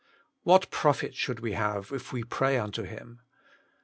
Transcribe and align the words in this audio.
What 0.41 0.71
profit 0.71 1.13
should 1.13 1.41
we 1.41 1.51
have, 1.51 1.91
if 1.91 2.11
we 2.11 2.23
pray 2.23 2.57
unto 2.57 2.81
Him?" 2.81 3.19